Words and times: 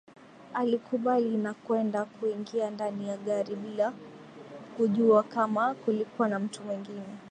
Alikubali 0.53 1.37
na 1.37 1.53
kwenda 1.53 2.05
kuingia 2.05 2.69
ndani 2.69 3.07
ya 3.09 3.17
gari 3.17 3.55
bila 3.55 3.93
kujua 4.77 5.23
kama 5.23 5.73
kulikuwa 5.75 6.27
na 6.29 6.39
mtu 6.39 6.63
mwingine 6.63 7.17